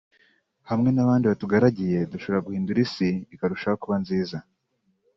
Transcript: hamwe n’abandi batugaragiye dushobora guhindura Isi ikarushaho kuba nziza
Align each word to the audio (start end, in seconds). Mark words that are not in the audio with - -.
hamwe 0.69 0.89
n’abandi 0.91 1.25
batugaragiye 1.31 1.99
dushobora 2.11 2.45
guhindura 2.45 2.79
Isi 2.85 3.09
ikarushaho 3.33 3.77
kuba 3.83 3.95
nziza 4.03 4.37